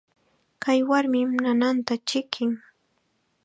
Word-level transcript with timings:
Kay 0.63 0.79
warmim 0.89 1.29
nananta 1.43 1.95
chikin. 2.09 2.51